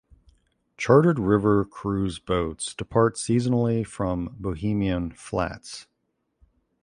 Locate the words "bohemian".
4.39-5.11